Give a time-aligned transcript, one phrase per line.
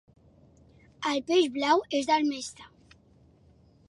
[1.09, 2.69] El peix blau és el més sa.